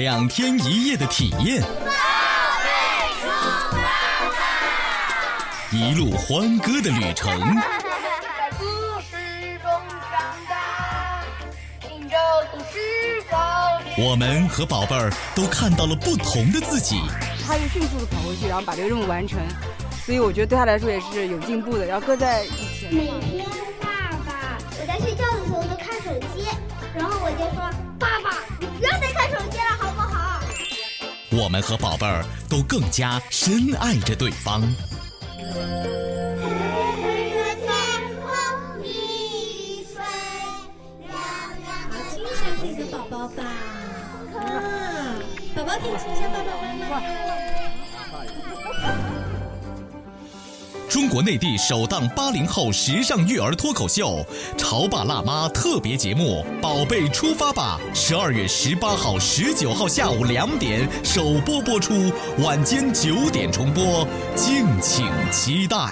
[0.00, 1.62] 两天一夜的体验，
[5.70, 7.30] 一路欢歌的旅程。
[13.98, 16.98] 我们和宝贝儿都看到了不同的自己。
[17.46, 19.38] 他就迅速的跑回去，然后把这个任务完成，
[20.06, 22.94] 所以我觉得对他来说也是有进步的，要搁在以前。
[22.94, 23.46] 每天
[31.32, 34.62] 我们和宝贝儿都更加深爱着对方。？”
[35.36, 35.48] 天
[38.20, 40.02] 空一水
[41.06, 41.10] 亮
[41.62, 43.42] 亮的亲一下自己的宝宝吧。
[44.34, 45.16] 啊，
[45.54, 47.39] 宝宝可以亲一下爸爸妈妈。
[51.00, 54.22] 中国内地首档八零后时尚育儿脱口秀
[54.58, 65.90] 《潮爸辣妈》特别节目《宝贝出发吧》，十二月十八号、十九号下午两点首播播出，晚间九点重播，敬请期待。